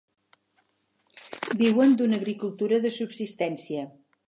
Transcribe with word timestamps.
Viuen 1.59 1.93
d'una 2.01 2.19
agricultura 2.23 2.83
de 2.87 2.95
subsistència. 2.99 3.87